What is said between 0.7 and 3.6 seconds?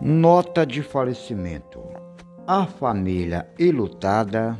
falecimento. A família